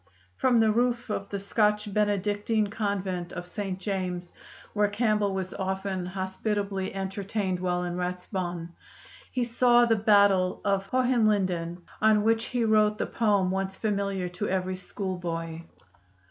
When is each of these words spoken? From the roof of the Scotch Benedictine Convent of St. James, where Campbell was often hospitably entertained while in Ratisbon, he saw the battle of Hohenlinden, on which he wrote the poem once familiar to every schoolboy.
From 0.33 0.59
the 0.59 0.71
roof 0.71 1.11
of 1.11 1.29
the 1.29 1.37
Scotch 1.37 1.93
Benedictine 1.93 2.71
Convent 2.71 3.31
of 3.33 3.45
St. 3.45 3.77
James, 3.79 4.33
where 4.73 4.87
Campbell 4.87 5.31
was 5.35 5.53
often 5.53 6.07
hospitably 6.07 6.91
entertained 6.95 7.59
while 7.59 7.83
in 7.83 7.95
Ratisbon, 7.95 8.69
he 9.31 9.43
saw 9.43 9.85
the 9.85 9.95
battle 9.95 10.59
of 10.65 10.87
Hohenlinden, 10.89 11.83
on 12.01 12.23
which 12.23 12.45
he 12.45 12.65
wrote 12.65 12.97
the 12.97 13.05
poem 13.05 13.51
once 13.51 13.75
familiar 13.75 14.27
to 14.29 14.49
every 14.49 14.75
schoolboy. 14.75 15.61